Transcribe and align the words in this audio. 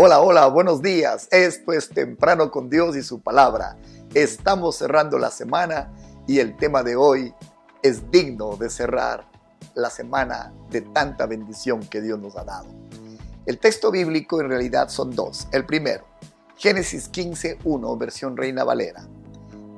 Hola, 0.00 0.20
hola, 0.20 0.46
buenos 0.46 0.80
días. 0.80 1.26
Esto 1.32 1.72
es 1.72 1.88
Temprano 1.88 2.52
con 2.52 2.70
Dios 2.70 2.94
y 2.94 3.02
su 3.02 3.20
palabra. 3.20 3.76
Estamos 4.14 4.76
cerrando 4.76 5.18
la 5.18 5.32
semana 5.32 5.92
y 6.28 6.38
el 6.38 6.56
tema 6.56 6.84
de 6.84 6.94
hoy 6.94 7.34
es 7.82 8.08
digno 8.08 8.56
de 8.56 8.70
cerrar 8.70 9.26
la 9.74 9.90
semana 9.90 10.52
de 10.70 10.82
tanta 10.82 11.26
bendición 11.26 11.80
que 11.80 12.00
Dios 12.00 12.20
nos 12.20 12.36
ha 12.36 12.44
dado. 12.44 12.68
El 13.44 13.58
texto 13.58 13.90
bíblico 13.90 14.40
en 14.40 14.48
realidad 14.48 14.88
son 14.88 15.16
dos. 15.16 15.48
El 15.50 15.66
primero, 15.66 16.04
Génesis 16.56 17.10
15.1, 17.10 17.98
versión 17.98 18.36
Reina 18.36 18.62
Valera. 18.62 19.04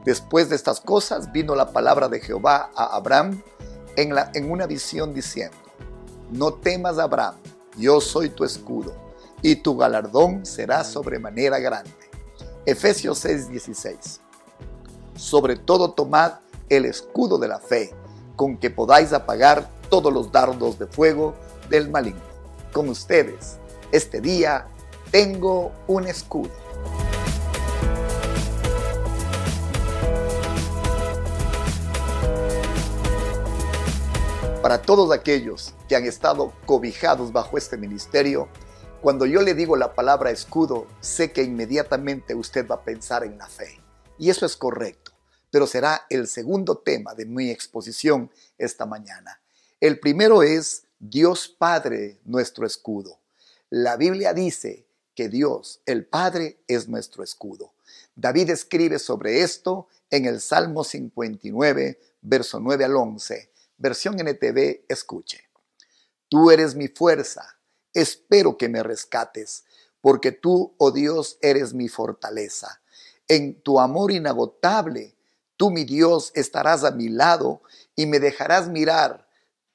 Después 0.05 0.51
de 0.51 0.57
estas 0.57 0.83
cosas 0.83 1.33
vino 1.33 1.55
la 1.55 1.73
palabra 1.73 2.11
de 2.11 2.21
Jehová 2.21 2.71
a 2.77 2.95
Abraham 2.95 3.43
en, 3.97 4.12
en 4.34 4.51
una 4.51 4.66
visión 4.66 5.15
diciendo, 5.15 5.57
no 6.30 6.52
temas 6.52 6.98
Abraham, 6.98 7.37
yo 7.79 8.02
soy 8.02 8.29
tu 8.29 8.45
escudo, 8.45 8.95
y 9.43 9.57
tu 9.57 9.77
galardón 9.77 10.45
será 10.45 10.85
sobremanera 10.85 11.59
grande. 11.59 11.91
Efesios 12.67 13.25
6:16. 13.25 14.21
Sobre 15.17 15.57
todo 15.57 15.93
tomad 15.93 16.41
el 16.69 16.85
escudo 16.85 17.39
de 17.39 17.48
la 17.48 17.59
fe, 17.59 17.95
con 18.37 18.57
que 18.57 18.71
podáis 18.71 19.12
apagar 19.12 19.69
todos 19.89 20.12
los 20.12 20.31
dardos 20.31 20.79
de 20.79 20.87
fuego 20.87 21.34
del 21.69 21.91
maligno. 21.91 22.21
Con 22.73 22.89
ustedes, 22.89 23.59
este 23.93 24.21
día, 24.21 24.69
tengo 25.11 25.73
un 25.89 26.07
escudo. 26.07 26.51
Para 34.62 34.83
todos 34.83 35.11
aquellos 35.11 35.75
que 35.89 35.97
han 35.97 36.05
estado 36.05 36.53
cobijados 36.67 37.33
bajo 37.33 37.57
este 37.57 37.77
ministerio, 37.77 38.47
cuando 39.01 39.27
yo 39.27 39.43
le 39.43 39.55
digo 39.55 39.77
la 39.77 39.95
palabra 39.95 40.31
escudo, 40.31 40.87
sé 41.01 41.33
que 41.33 41.43
inmediatamente 41.43 42.34
usted 42.34 42.67
va 42.67 42.77
a 42.77 42.84
pensar 42.84 43.25
en 43.25 43.39
la 43.39 43.48
fe. 43.48 43.81
Y 44.19 44.31
eso 44.31 44.45
es 44.45 44.57
correcto, 44.57 45.12
pero 45.51 45.67
será 45.67 46.07
el 46.11 46.29
segundo 46.29 46.79
tema 46.79 47.15
de 47.15 47.27
mi 47.27 47.51
exposición 47.51 48.31
esta 48.59 48.87
mañana. 48.87 49.41
El 49.81 49.98
primero 49.98 50.42
es 50.42 50.84
Dios 50.98 51.48
Padre, 51.48 52.19
nuestro 52.25 52.67
escudo. 52.67 53.19
La 53.70 53.97
Biblia 53.97 54.34
dice 54.34 54.87
que 55.14 55.29
Dios, 55.29 55.81
el 55.87 56.05
Padre, 56.05 56.59
es 56.69 56.89
nuestro 56.89 57.23
escudo. 57.23 57.73
David 58.14 58.51
escribe 58.51 58.98
sobre 58.98 59.42
esto 59.42 59.89
en 60.11 60.27
el 60.27 60.41
Salmo 60.41 60.85
59, 60.85 61.98
verso 62.20 62.61
9 62.61 62.85
al 62.85 62.97
11 62.97 63.51
Versión 63.83 64.20
NTV, 64.20 64.85
escuche. 64.91 65.48
Tú 66.29 66.51
eres 66.51 66.75
mi 66.75 66.89
fuerza, 66.89 67.57
espero 67.94 68.56
que 68.56 68.69
me 68.69 68.83
rescates, 68.83 69.64
porque 70.00 70.33
tú, 70.33 70.74
oh 70.78 70.91
Dios, 70.91 71.38
eres 71.42 71.74
mi 71.74 71.88
fortaleza. 71.88 72.80
En 73.28 73.60
tu 73.62 73.80
amor 73.80 74.12
inagotable, 74.12 75.14
tú, 75.56 75.70
mi 75.70 75.84
Dios, 75.84 76.33
estarás 76.34 76.84
a 76.84 76.91
mi 76.91 77.08
lado 77.08 77.62
y 77.94 78.06
me 78.06 78.18
dejarás 78.18 78.68
mirar 78.68 79.28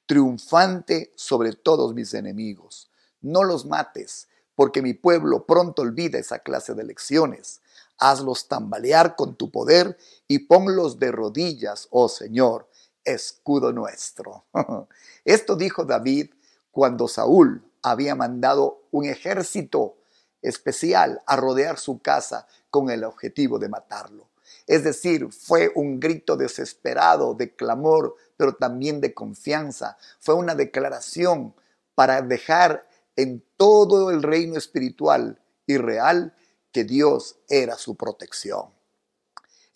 triunfante 0.06 1.12
sobre 1.16 1.52
todos 1.52 1.94
mis 1.94 2.14
enemigos. 2.14 2.90
No 3.20 3.44
los 3.44 3.66
mates, 3.66 4.28
porque 4.54 4.82
mi 4.82 4.94
pueblo 4.94 5.46
pronto 5.46 5.82
olvida 5.82 6.18
esa 6.18 6.40
clase 6.40 6.74
de 6.74 6.84
lecciones. 6.84 7.60
Hazlos 7.98 8.48
tambalear 8.48 9.16
con 9.16 9.36
tu 9.36 9.50
poder 9.50 9.96
y 10.28 10.40
ponlos 10.40 10.98
de 10.98 11.12
rodillas, 11.12 11.88
oh 11.90 12.08
Señor 12.08 12.68
escudo 13.06 13.72
nuestro. 13.72 14.44
Esto 15.24 15.56
dijo 15.56 15.84
David 15.84 16.30
cuando 16.70 17.08
Saúl 17.08 17.64
había 17.86 18.16
mandado 18.16 18.82
un 18.90 19.04
ejército 19.04 19.96
especial 20.42 21.22
a 21.24 21.36
rodear 21.36 21.78
su 21.78 22.00
casa 22.00 22.48
con 22.68 22.90
el 22.90 23.04
objetivo 23.04 23.60
de 23.60 23.68
matarlo. 23.68 24.28
Es 24.66 24.82
decir, 24.82 25.32
fue 25.32 25.70
un 25.72 26.00
grito 26.00 26.36
desesperado 26.36 27.34
de 27.34 27.54
clamor, 27.54 28.16
pero 28.36 28.56
también 28.56 29.00
de 29.00 29.14
confianza. 29.14 29.96
Fue 30.18 30.34
una 30.34 30.56
declaración 30.56 31.54
para 31.94 32.22
dejar 32.22 32.88
en 33.14 33.44
todo 33.56 34.10
el 34.10 34.24
reino 34.24 34.58
espiritual 34.58 35.40
y 35.64 35.76
real 35.76 36.34
que 36.72 36.82
Dios 36.82 37.38
era 37.48 37.78
su 37.78 37.94
protección. 37.96 38.70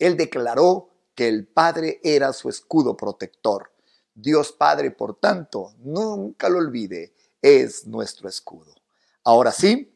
Él 0.01 0.17
declaró 0.17 0.91
que 1.15 1.29
el 1.29 1.47
Padre 1.47 2.01
era 2.03 2.33
su 2.33 2.49
escudo 2.49 2.97
protector. 2.97 3.71
Dios 4.13 4.51
Padre, 4.51 4.91
por 4.91 5.15
tanto, 5.21 5.75
nunca 5.79 6.49
lo 6.49 6.59
olvide, 6.59 7.15
es 7.43 7.87
nuestro 7.87 8.29
escudo. 8.29 8.75
Ahora 9.25 9.53
sí, 9.53 9.93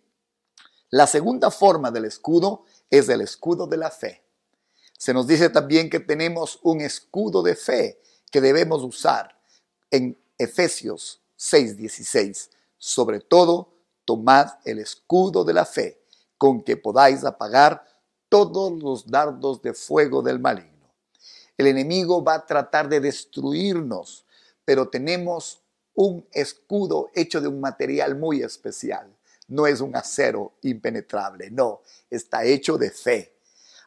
la 0.91 1.07
segunda 1.07 1.51
forma 1.51 1.91
del 1.91 2.05
escudo 2.05 2.65
es 2.91 3.09
el 3.09 3.21
escudo 3.21 3.67
de 3.67 3.77
la 3.77 3.91
fe. 3.91 4.23
Se 4.97 5.13
nos 5.13 5.27
dice 5.27 5.51
también 5.51 5.91
que 5.91 6.01
tenemos 6.01 6.59
un 6.63 6.81
escudo 6.81 7.43
de 7.43 7.57
fe 7.57 8.01
que 8.31 8.41
debemos 8.41 8.83
usar 8.83 9.37
en 9.91 10.17
Efesios 10.39 11.21
6:16. 11.37 12.51
Sobre 12.79 13.21
todo, 13.21 13.73
tomad 14.05 14.49
el 14.65 14.79
escudo 14.79 15.45
de 15.45 15.55
la 15.55 15.65
fe, 15.65 16.01
con 16.39 16.63
que 16.63 16.77
podáis 16.77 17.25
apagar 17.25 17.85
todos 18.29 18.73
los 18.83 19.07
dardos 19.07 19.63
de 19.63 19.75
fuego 19.75 20.23
del 20.23 20.39
maligno. 20.39 20.93
El 21.57 21.67
enemigo 21.67 22.23
va 22.23 22.35
a 22.35 22.47
tratar 22.47 22.89
de 22.89 23.01
destruirnos, 23.01 24.25
pero 24.65 24.89
tenemos 24.89 25.64
un 25.95 26.27
escudo 26.33 27.11
hecho 27.15 27.41
de 27.41 27.49
un 27.49 27.61
material 27.61 28.17
muy 28.17 28.43
especial. 28.43 29.15
No 29.49 29.67
es 29.67 29.81
un 29.81 29.95
acero 29.95 30.55
impenetrable, 30.63 31.51
no, 31.51 31.83
está 32.11 32.45
hecho 32.45 32.79
de 32.79 32.91
fe. 32.91 33.37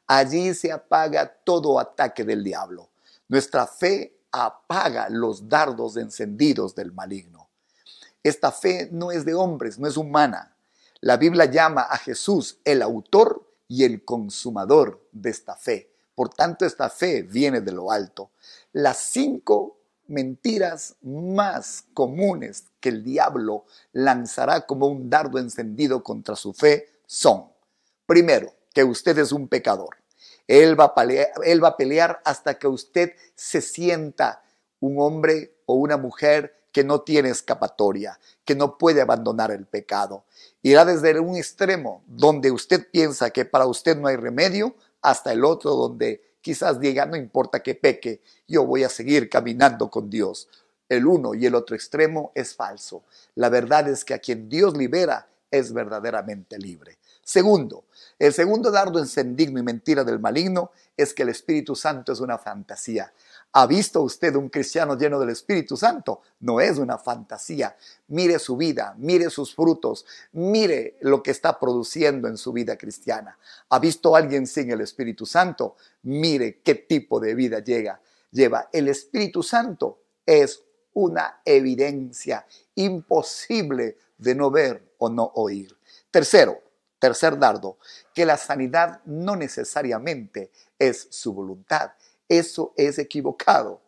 Allí 0.05 0.53
se 0.53 0.71
apaga 0.71 1.27
todo 1.43 1.79
ataque 1.79 2.23
del 2.23 2.43
diablo. 2.43 2.89
Nuestra 3.27 3.67
fe 3.67 4.19
apaga 4.31 5.09
los 5.09 5.49
dardos 5.49 5.97
encendidos 5.97 6.75
del 6.75 6.93
maligno. 6.93 7.49
Esta 8.23 8.51
fe 8.51 8.89
no 8.91 9.11
es 9.11 9.25
de 9.25 9.33
hombres, 9.33 9.79
no 9.79 9.87
es 9.87 9.97
humana. 9.97 10.55
La 11.01 11.17
Biblia 11.17 11.45
llama 11.45 11.81
a 11.81 11.97
Jesús 11.97 12.59
el 12.63 12.81
autor 12.81 13.47
y 13.67 13.83
el 13.83 14.03
consumador 14.03 15.07
de 15.11 15.29
esta 15.29 15.55
fe. 15.55 15.91
Por 16.15 16.29
tanto, 16.29 16.65
esta 16.65 16.89
fe 16.89 17.21
viene 17.21 17.61
de 17.61 17.71
lo 17.71 17.91
alto. 17.91 18.31
Las 18.73 18.97
cinco 18.97 19.76
mentiras 20.07 20.95
más 21.01 21.85
comunes 21.93 22.65
que 22.79 22.89
el 22.89 23.03
diablo 23.03 23.65
lanzará 23.91 24.65
como 24.65 24.87
un 24.87 25.09
dardo 25.09 25.39
encendido 25.39 26.03
contra 26.03 26.35
su 26.35 26.53
fe 26.53 26.87
son, 27.07 27.45
primero, 28.05 28.53
que 28.73 28.83
usted 28.83 29.17
es 29.17 29.31
un 29.31 29.47
pecador. 29.47 29.97
Él 30.45 30.79
va, 30.79 30.85
a 30.85 30.95
pelear, 30.95 31.29
pelear 31.77 32.21
hasta 32.23 32.59
que 32.59 32.67
usted 32.67 33.13
se 33.35 33.61
sienta 33.61 34.43
un 34.79 34.99
hombre 34.99 35.55
o 35.65 35.75
una 35.75 35.97
mujer 35.97 36.55
que 36.71 36.83
no 36.83 37.01
tiene 37.01 37.29
escapatoria, 37.29 38.19
que 38.45 38.55
no 38.55 38.77
puede 38.77 39.01
abandonar 39.01 39.51
el 39.51 39.65
pecado. 39.65 40.25
Irá 40.61 40.85
desde 40.85 41.19
un 41.19 41.35
extremo 41.35 42.03
donde 42.05 42.51
usted 42.51 42.87
piensa 42.91 43.31
que 43.31 43.45
para 43.45 43.65
usted 43.65 43.97
no 43.97 44.07
hay 44.07 44.15
remedio 44.15 44.75
hasta 45.01 45.31
el 45.31 45.43
otro 45.43 45.71
donde 45.71 46.21
quizás 46.41 46.79
diga, 46.79 47.05
no 47.05 47.15
importa 47.15 47.61
que 47.61 47.75
peque, 47.75 48.21
yo 48.47 48.65
voy 48.65 48.83
a 48.83 48.89
seguir 48.89 49.29
caminando 49.29 49.89
con 49.89 50.09
Dios. 50.09 50.47
El 50.89 51.05
uno 51.05 51.33
y 51.33 51.45
el 51.45 51.55
otro 51.55 51.75
extremo 51.75 52.31
es 52.33 52.55
falso. 52.55 53.03
La 53.35 53.49
verdad 53.49 53.89
es 53.89 54.05
que 54.05 54.13
a 54.13 54.19
quien 54.19 54.47
Dios 54.47 54.77
libera 54.77 55.27
es 55.51 55.73
verdaderamente 55.73 56.57
libre. 56.57 56.97
Segundo, 57.23 57.83
el 58.19 58.31
segundo 58.31 58.71
dardo 58.71 58.99
encendido 58.99 59.59
y 59.59 59.63
mentira 59.63 60.05
del 60.05 60.19
maligno 60.19 60.71
es 60.95 61.13
que 61.13 61.23
el 61.23 61.29
Espíritu 61.29 61.75
Santo 61.75 62.13
es 62.13 62.21
una 62.21 62.37
fantasía. 62.37 63.11
¿Ha 63.53 63.65
visto 63.65 64.01
usted 64.01 64.35
un 64.35 64.49
cristiano 64.49 64.97
lleno 64.97 65.19
del 65.19 65.29
Espíritu 65.29 65.77
Santo? 65.77 66.21
No 66.41 66.59
es 66.61 66.77
una 66.77 66.97
fantasía. 66.97 67.75
Mire 68.07 68.39
su 68.39 68.57
vida, 68.57 68.93
mire 68.97 69.29
sus 69.29 69.55
frutos, 69.55 70.05
mire 70.33 70.97
lo 71.01 71.23
que 71.23 71.31
está 71.31 71.59
produciendo 71.59 72.27
en 72.27 72.37
su 72.37 72.53
vida 72.53 72.77
cristiana. 72.77 73.37
¿Ha 73.69 73.79
visto 73.79 74.15
a 74.15 74.19
alguien 74.19 74.45
sin 74.45 74.69
el 74.71 74.81
Espíritu 74.81 75.25
Santo? 75.25 75.75
Mire 76.03 76.59
qué 76.61 76.75
tipo 76.75 77.19
de 77.19 77.33
vida 77.33 77.59
llega, 77.59 77.99
lleva. 78.31 78.69
El 78.71 78.89
Espíritu 78.89 79.41
Santo 79.41 80.01
es 80.25 80.63
una 80.93 81.41
evidencia 81.45 82.45
imposible 82.75 83.97
de 84.17 84.35
no 84.35 84.51
ver 84.51 84.93
o 84.97 85.09
no 85.09 85.31
oír. 85.35 85.75
Tercero, 86.11 86.61
tercer 86.99 87.39
dardo, 87.39 87.77
que 88.13 88.25
la 88.25 88.37
sanidad 88.37 89.01
no 89.05 89.35
necesariamente 89.35 90.51
es 90.77 91.07
su 91.11 91.33
voluntad 91.33 91.91
eso 92.29 92.73
es 92.77 92.99
equivocado. 92.99 93.81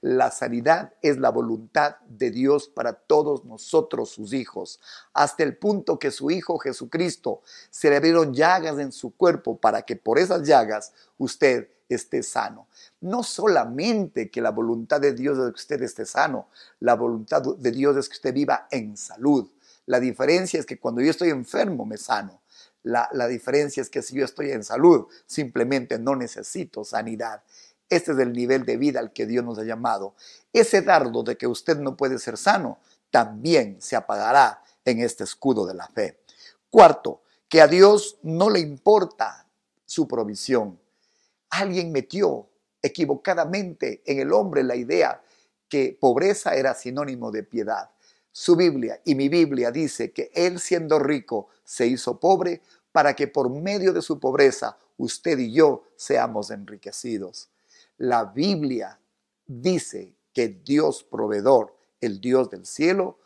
La 0.00 0.30
sanidad 0.30 0.92
es 1.02 1.18
la 1.18 1.30
voluntad 1.30 1.96
de 2.08 2.30
Dios 2.30 2.68
para 2.68 2.92
todos 2.92 3.44
nosotros, 3.44 4.10
sus 4.10 4.32
hijos, 4.32 4.80
hasta 5.12 5.42
el 5.42 5.56
punto 5.56 5.98
que 5.98 6.10
su 6.10 6.30
Hijo 6.30 6.58
Jesucristo 6.58 7.42
se 7.70 7.90
le 7.90 7.96
abrieron 7.96 8.34
llagas 8.34 8.78
en 8.78 8.92
su 8.92 9.16
cuerpo 9.16 9.58
para 9.58 9.82
que 9.82 9.96
por 9.96 10.18
esas 10.18 10.46
llagas 10.46 10.92
usted 11.18 11.68
esté 11.88 12.22
sano. 12.22 12.68
No 13.00 13.22
solamente 13.22 14.30
que 14.30 14.40
la 14.40 14.50
voluntad 14.50 15.00
de 15.00 15.12
Dios 15.12 15.38
es 15.38 15.44
que 15.46 15.60
usted 15.60 15.82
esté 15.82 16.04
sano, 16.04 16.48
la 16.80 16.94
voluntad 16.94 17.42
de 17.42 17.70
Dios 17.70 17.96
es 17.96 18.08
que 18.08 18.14
usted 18.14 18.34
viva 18.34 18.66
en 18.70 18.96
salud. 18.96 19.48
La 19.86 20.00
diferencia 20.00 20.58
es 20.58 20.66
que 20.66 20.78
cuando 20.78 21.00
yo 21.00 21.10
estoy 21.10 21.30
enfermo 21.30 21.86
me 21.86 21.96
sano. 21.96 22.40
La, 22.86 23.08
la, 23.12 23.26
diferencia 23.26 23.80
es 23.80 23.90
que 23.90 24.00
si 24.00 24.14
yo 24.14 24.24
estoy 24.24 24.52
en 24.52 24.62
salud, 24.62 25.06
simplemente 25.26 25.98
no 25.98 26.14
necesito 26.14 26.84
sanidad. 26.84 27.42
Este 27.88 28.12
es 28.12 28.18
el 28.18 28.32
nivel 28.32 28.64
de 28.64 28.76
vida 28.76 29.00
al 29.00 29.12
que 29.12 29.26
Dios 29.26 29.44
nos 29.44 29.58
ha 29.58 29.64
llamado. 29.64 30.14
Ese 30.52 30.82
dardo 30.82 31.24
de 31.24 31.36
que 31.36 31.48
usted 31.48 31.78
no 31.78 31.96
puede 31.96 32.20
ser 32.20 32.36
sano 32.36 32.78
también 33.10 33.80
se 33.80 33.96
apagará 33.96 34.62
en 34.84 35.00
este 35.00 35.24
escudo 35.24 35.66
de 35.66 35.74
la 35.74 35.88
fe. 35.88 36.20
Cuarto, 36.70 37.22
que 37.48 37.60
a 37.60 37.66
Dios 37.66 38.18
no 38.22 38.50
le 38.50 38.60
importa 38.60 39.48
su 39.84 40.06
provisión. 40.06 40.78
Alguien 41.50 41.90
metió 41.90 42.48
equivocadamente 42.82 44.02
en 44.06 44.20
el 44.20 44.32
hombre 44.32 44.62
la 44.62 44.76
idea 44.76 45.22
que 45.68 45.96
pobreza 46.00 46.54
era 46.54 46.74
sinónimo 46.74 47.32
de 47.32 47.42
piedad. 47.42 47.90
Su 48.38 48.54
Biblia 48.54 49.00
y 49.04 49.14
mi 49.14 49.28
Biblia 49.28 49.70
dice 49.70 50.12
que 50.12 50.30
Él 50.34 50.60
siendo 50.60 50.98
rico 50.98 51.48
se 51.64 51.86
hizo 51.86 52.20
pobre 52.20 52.60
para 52.96 53.14
que 53.14 53.28
por 53.28 53.50
medio 53.50 53.92
de 53.92 54.00
su 54.00 54.18
pobreza 54.18 54.78
usted 54.96 55.38
y 55.38 55.52
yo 55.52 55.84
seamos 55.96 56.50
enriquecidos. 56.50 57.50
La 57.98 58.24
Biblia 58.24 58.98
dice 59.46 60.14
que 60.32 60.48
Dios 60.48 61.04
proveedor, 61.04 61.76
el 62.00 62.22
Dios 62.22 62.48
del 62.48 62.64
cielo, 62.64 63.18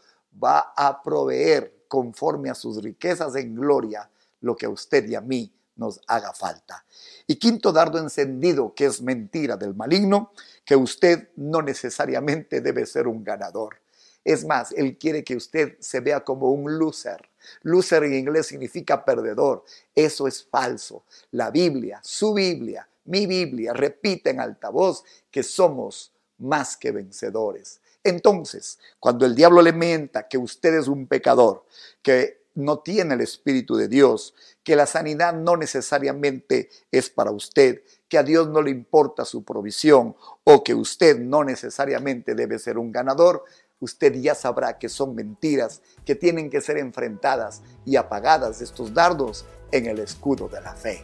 va 0.42 0.72
a 0.76 1.00
proveer 1.00 1.84
conforme 1.86 2.50
a 2.50 2.56
sus 2.56 2.82
riquezas 2.82 3.36
en 3.36 3.54
gloria 3.54 4.10
lo 4.40 4.56
que 4.56 4.66
a 4.66 4.70
usted 4.70 5.08
y 5.08 5.14
a 5.14 5.20
mí 5.20 5.54
nos 5.76 6.00
haga 6.08 6.32
falta. 6.32 6.84
Y 7.28 7.36
quinto 7.36 7.70
dardo 7.70 7.98
encendido, 7.98 8.74
que 8.74 8.86
es 8.86 9.00
mentira 9.00 9.56
del 9.56 9.76
maligno, 9.76 10.32
que 10.64 10.74
usted 10.74 11.28
no 11.36 11.62
necesariamente 11.62 12.60
debe 12.60 12.86
ser 12.86 13.06
un 13.06 13.22
ganador. 13.22 13.76
Es 14.24 14.44
más, 14.44 14.72
él 14.72 14.98
quiere 14.98 15.24
que 15.24 15.36
usted 15.36 15.76
se 15.80 16.00
vea 16.00 16.20
como 16.20 16.50
un 16.50 16.78
loser. 16.78 17.28
Loser 17.62 18.04
en 18.04 18.14
inglés 18.14 18.46
significa 18.46 19.04
perdedor. 19.04 19.64
Eso 19.94 20.28
es 20.28 20.44
falso. 20.44 21.04
La 21.30 21.50
Biblia, 21.50 22.00
su 22.02 22.34
Biblia, 22.34 22.86
mi 23.04 23.26
Biblia, 23.26 23.72
repite 23.72 24.30
en 24.30 24.40
altavoz 24.40 25.04
que 25.30 25.42
somos 25.42 26.12
más 26.38 26.76
que 26.76 26.90
vencedores. 26.90 27.80
Entonces, 28.02 28.78
cuando 28.98 29.26
el 29.26 29.34
diablo 29.34 29.62
le 29.62 29.72
mienta 29.72 30.28
que 30.28 30.38
usted 30.38 30.74
es 30.74 30.88
un 30.88 31.06
pecador, 31.06 31.64
que 32.02 32.40
no 32.54 32.80
tiene 32.80 33.14
el 33.14 33.20
Espíritu 33.20 33.76
de 33.76 33.88
Dios, 33.88 34.34
que 34.62 34.76
la 34.76 34.86
sanidad 34.86 35.34
no 35.34 35.56
necesariamente 35.56 36.68
es 36.90 37.10
para 37.10 37.30
usted, 37.30 37.82
que 38.08 38.18
a 38.18 38.22
Dios 38.22 38.48
no 38.48 38.62
le 38.62 38.70
importa 38.70 39.24
su 39.24 39.44
provisión 39.44 40.16
o 40.44 40.64
que 40.64 40.74
usted 40.74 41.18
no 41.18 41.44
necesariamente 41.44 42.34
debe 42.34 42.58
ser 42.58 42.78
un 42.78 42.90
ganador, 42.90 43.44
usted 43.80 44.14
ya 44.14 44.34
sabrá 44.34 44.78
que 44.78 44.88
son 44.88 45.14
mentiras 45.14 45.82
que 46.04 46.14
tienen 46.14 46.50
que 46.50 46.60
ser 46.60 46.78
enfrentadas 46.78 47.62
y 47.84 47.96
apagadas 47.96 48.60
estos 48.60 48.94
dardos 48.94 49.44
en 49.72 49.86
el 49.86 49.98
escudo 49.98 50.48
de 50.48 50.60
la 50.60 50.74
fe. 50.74 51.02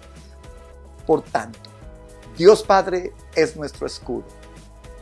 Por 1.06 1.22
tanto, 1.22 1.70
Dios 2.36 2.62
Padre 2.62 3.12
es 3.34 3.56
nuestro 3.56 3.86
escudo. 3.86 4.26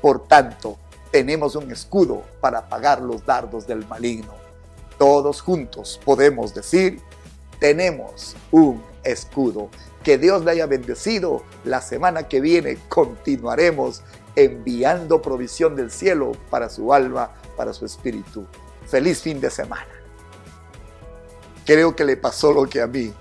Por 0.00 0.26
tanto, 0.26 0.78
tenemos 1.10 1.56
un 1.56 1.70
escudo 1.70 2.22
para 2.40 2.58
apagar 2.58 3.00
los 3.00 3.24
dardos 3.24 3.66
del 3.66 3.86
maligno. 3.86 4.34
Todos 4.98 5.40
juntos 5.40 6.00
podemos 6.04 6.54
decir, 6.54 7.00
tenemos 7.58 8.36
un 8.50 8.82
escudo. 9.02 9.68
Que 10.02 10.18
Dios 10.18 10.44
le 10.44 10.50
haya 10.50 10.66
bendecido. 10.66 11.42
La 11.64 11.80
semana 11.80 12.28
que 12.28 12.40
viene 12.40 12.76
continuaremos 12.88 14.02
enviando 14.36 15.22
provisión 15.22 15.76
del 15.76 15.90
cielo 15.90 16.32
para 16.50 16.68
su 16.68 16.92
alma, 16.92 17.30
para 17.56 17.72
su 17.72 17.84
espíritu. 17.84 18.46
Feliz 18.86 19.20
fin 19.22 19.40
de 19.40 19.50
semana. 19.50 19.88
Creo 21.64 21.96
que 21.96 22.04
le 22.04 22.16
pasó 22.16 22.52
lo 22.52 22.66
que 22.66 22.80
a 22.80 22.86
mí. 22.86 23.12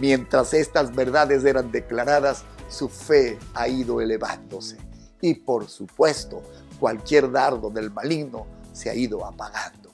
Mientras 0.00 0.54
estas 0.54 0.94
verdades 0.94 1.44
eran 1.44 1.72
declaradas, 1.72 2.44
su 2.68 2.88
fe 2.88 3.38
ha 3.54 3.66
ido 3.66 4.00
elevándose. 4.00 4.76
Y 5.20 5.34
por 5.34 5.68
supuesto, 5.68 6.42
cualquier 6.78 7.30
dardo 7.32 7.70
del 7.70 7.90
maligno 7.90 8.46
se 8.72 8.90
ha 8.90 8.94
ido 8.94 9.24
apagando. 9.24 9.90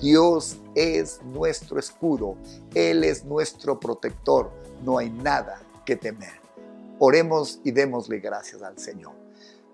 Dios 0.00 0.56
es 0.74 1.20
nuestro 1.22 1.78
escudo, 1.78 2.36
Él 2.74 3.04
es 3.04 3.24
nuestro 3.24 3.78
protector, 3.78 4.50
no 4.84 4.98
hay 4.98 5.10
nada 5.10 5.60
que 5.84 5.96
temer. 5.96 6.40
Oremos 6.98 7.60
y 7.64 7.70
démosle 7.70 8.18
gracias 8.18 8.62
al 8.62 8.78
Señor. 8.78 9.12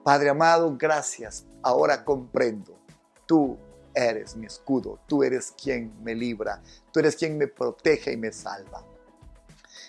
Padre 0.04 0.28
amado, 0.28 0.76
gracias. 0.76 1.46
Ahora 1.62 2.04
comprendo. 2.04 2.78
Tú 3.26 3.56
eres 3.94 4.36
mi 4.36 4.46
escudo, 4.46 4.98
tú 5.08 5.22
eres 5.22 5.52
quien 5.52 5.94
me 6.02 6.14
libra, 6.14 6.60
tú 6.92 7.00
eres 7.00 7.16
quien 7.16 7.38
me 7.38 7.46
protege 7.46 8.12
y 8.12 8.16
me 8.18 8.30
salva. 8.30 8.84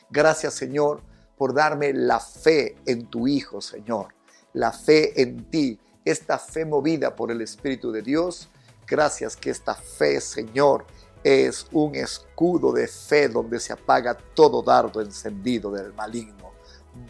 Gracias 0.09 0.53
Señor 0.53 1.01
por 1.37 1.53
darme 1.53 1.91
la 1.91 2.21
fe 2.21 2.77
en 2.85 3.07
tu 3.07 3.27
Hijo, 3.27 3.59
Señor, 3.59 4.13
la 4.53 4.71
fe 4.71 5.21
en 5.21 5.49
ti, 5.49 5.77
esta 6.05 6.39
fe 6.39 6.63
movida 6.63 7.13
por 7.13 7.29
el 7.29 7.41
Espíritu 7.41 7.91
de 7.91 8.01
Dios. 8.01 8.47
Gracias 8.87 9.35
que 9.35 9.49
esta 9.49 9.75
fe, 9.75 10.21
Señor, 10.21 10.85
es 11.23 11.67
un 11.73 11.95
escudo 11.95 12.71
de 12.71 12.87
fe 12.87 13.27
donde 13.27 13.59
se 13.59 13.73
apaga 13.73 14.15
todo 14.15 14.61
dardo 14.61 15.01
encendido 15.01 15.71
del 15.71 15.91
maligno. 15.93 16.53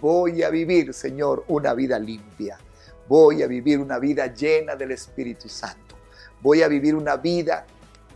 Voy 0.01 0.41
a 0.41 0.49
vivir, 0.49 0.93
Señor, 0.93 1.43
una 1.49 1.73
vida 1.75 1.99
limpia. 1.99 2.57
Voy 3.07 3.43
a 3.43 3.47
vivir 3.47 3.79
una 3.79 3.99
vida 3.99 4.33
llena 4.33 4.75
del 4.75 4.91
Espíritu 4.91 5.47
Santo. 5.49 5.95
Voy 6.41 6.61
a 6.61 6.67
vivir 6.67 6.95
una 6.95 7.17
vida 7.17 7.65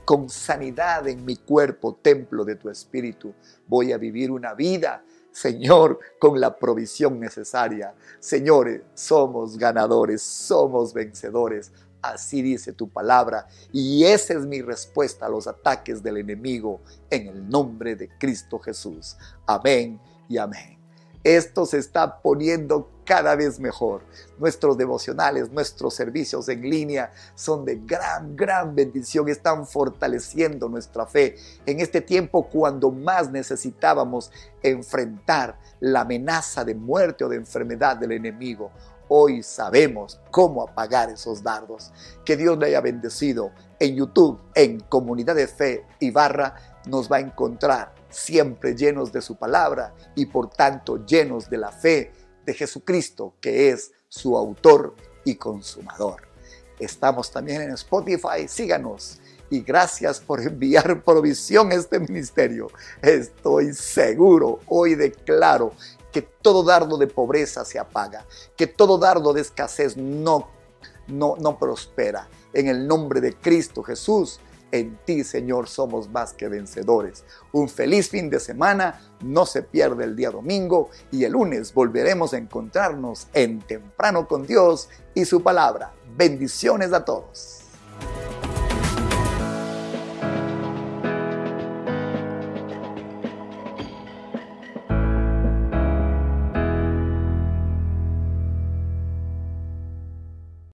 con 0.05 0.29
sanidad 0.29 1.07
en 1.07 1.23
mi 1.23 1.37
cuerpo, 1.37 1.99
templo 2.01 2.43
de 2.43 2.55
tu 2.55 2.69
Espíritu. 2.69 3.33
Voy 3.67 3.91
a 3.91 3.97
vivir 3.97 4.31
una 4.31 4.53
vida 4.53 5.03
Señor, 5.31 5.99
con 6.19 6.39
la 6.39 6.57
provisión 6.57 7.19
necesaria. 7.19 7.93
Señores, 8.19 8.81
somos 8.93 9.57
ganadores, 9.57 10.21
somos 10.21 10.93
vencedores. 10.93 11.71
Así 12.01 12.41
dice 12.41 12.73
tu 12.73 12.89
palabra. 12.89 13.47
Y 13.71 14.03
esa 14.05 14.33
es 14.33 14.45
mi 14.45 14.61
respuesta 14.61 15.25
a 15.25 15.29
los 15.29 15.47
ataques 15.47 16.01
del 16.01 16.17
enemigo 16.17 16.81
en 17.09 17.27
el 17.27 17.49
nombre 17.49 17.95
de 17.95 18.09
Cristo 18.17 18.59
Jesús. 18.59 19.17
Amén 19.45 19.99
y 20.27 20.37
amén. 20.37 20.78
Esto 21.23 21.65
se 21.65 21.77
está 21.77 22.21
poniendo 22.21 22.89
cada 23.05 23.35
vez 23.35 23.59
mejor. 23.59 24.03
Nuestros 24.37 24.77
devocionales, 24.77 25.51
nuestros 25.51 25.93
servicios 25.93 26.47
en 26.47 26.61
línea 26.61 27.11
son 27.35 27.65
de 27.65 27.81
gran, 27.83 28.35
gran 28.35 28.73
bendición. 28.73 29.27
Están 29.27 29.67
fortaleciendo 29.67 30.69
nuestra 30.69 31.05
fe 31.05 31.35
en 31.65 31.81
este 31.81 32.01
tiempo 32.01 32.47
cuando 32.49 32.91
más 32.91 33.31
necesitábamos 33.31 34.31
enfrentar 34.61 35.59
la 35.81 36.01
amenaza 36.01 36.63
de 36.63 36.75
muerte 36.75 37.25
o 37.25 37.29
de 37.29 37.35
enfermedad 37.35 37.97
del 37.97 38.13
enemigo. 38.13 38.71
Hoy 39.09 39.41
sabemos 39.41 40.21
cómo 40.29 40.61
apagar 40.61 41.09
esos 41.09 41.43
dardos. 41.43 41.91
Que 42.23 42.37
Dios 42.37 42.57
le 42.59 42.67
haya 42.67 42.79
bendecido. 42.79 43.51
En 43.79 43.95
YouTube, 43.95 44.39
en 44.53 44.81
Comunidad 44.81 45.35
de 45.35 45.47
Fe 45.47 45.85
y 45.99 46.11
Barra, 46.11 46.78
nos 46.89 47.11
va 47.11 47.17
a 47.17 47.21
encontrar 47.21 47.93
siempre 48.09 48.75
llenos 48.75 49.11
de 49.11 49.21
su 49.21 49.37
palabra 49.37 49.93
y 50.15 50.25
por 50.25 50.49
tanto 50.49 51.05
llenos 51.05 51.49
de 51.49 51.57
la 51.57 51.71
fe 51.71 52.11
de 52.45 52.53
Jesucristo, 52.53 53.35
que 53.39 53.69
es 53.69 53.91
su 54.07 54.35
autor 54.35 54.95
y 55.23 55.35
consumador. 55.35 56.27
Estamos 56.79 57.31
también 57.31 57.61
en 57.61 57.71
Spotify, 57.71 58.47
síganos 58.47 59.19
y 59.49 59.61
gracias 59.61 60.19
por 60.19 60.41
enviar 60.41 61.03
provisión 61.05 61.71
a 61.71 61.75
este 61.75 61.99
ministerio. 61.99 62.67
Estoy 63.01 63.73
seguro, 63.73 64.59
hoy 64.67 64.95
declaro 64.95 65.73
que 66.11 66.21
todo 66.21 66.63
dardo 66.63 66.97
de 66.97 67.07
pobreza 67.07 67.65
se 67.65 67.77
apaga, 67.77 68.25
que 68.55 68.65
todo 68.65 68.97
dardo 68.97 69.33
de 69.33 69.41
escasez 69.41 69.95
no, 69.95 70.49
no, 71.07 71.35
no 71.39 71.59
prospera. 71.59 72.27
En 72.53 72.67
el 72.67 72.87
nombre 72.87 73.21
de 73.21 73.33
Cristo 73.35 73.83
Jesús, 73.83 74.39
en 74.71 74.97
ti, 75.05 75.23
Señor, 75.23 75.67
somos 75.67 76.09
más 76.09 76.33
que 76.33 76.47
vencedores. 76.47 77.23
Un 77.51 77.69
feliz 77.69 78.09
fin 78.09 78.29
de 78.29 78.39
semana, 78.39 79.01
no 79.23 79.45
se 79.45 79.63
pierde 79.63 80.03
el 80.03 80.15
día 80.15 80.31
domingo 80.31 80.89
y 81.11 81.23
el 81.23 81.33
lunes 81.33 81.73
volveremos 81.73 82.33
a 82.33 82.37
encontrarnos 82.37 83.27
en 83.33 83.59
temprano 83.59 84.27
con 84.27 84.45
Dios 84.45 84.89
y 85.13 85.25
su 85.25 85.41
palabra. 85.41 85.93
Bendiciones 86.15 86.93
a 86.93 87.03
todos. 87.03 87.58